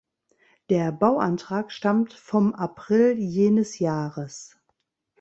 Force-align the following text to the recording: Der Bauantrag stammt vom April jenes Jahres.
Der 0.71 0.91
Bauantrag 0.91 1.71
stammt 1.71 2.13
vom 2.13 2.55
April 2.55 3.19
jenes 3.19 3.77
Jahres. 3.77 4.57